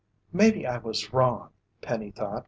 [0.33, 1.51] "Maybe I was wrong,"
[1.83, 2.39] Penny thought.